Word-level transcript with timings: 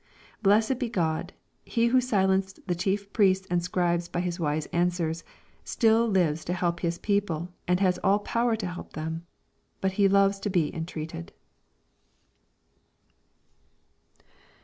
Blessed 0.41 0.79
be 0.79 0.89
God, 0.89 1.31
He 1.63 1.85
who 1.89 2.01
silenced 2.01 2.61
the 2.65 2.73
chief 2.73 3.13
priests 3.13 3.45
and 3.51 3.61
scribes 3.61 4.07
by 4.07 4.19
His 4.21 4.39
wise 4.39 4.65
answers, 4.73 5.23
stil! 5.63 6.07
lives 6.07 6.43
to 6.45 6.53
help 6.55 6.79
His 6.79 6.97
people 6.97 7.53
and 7.67 7.79
has 7.81 7.99
all 8.03 8.17
power 8.17 8.55
to 8.55 8.65
help 8.65 8.93
them. 8.93 9.27
But 9.79 9.91
He 10.01 10.07
loves 10.07 10.39
to 10.39 10.49
be 10.49 10.73
entreated. 10.73 11.33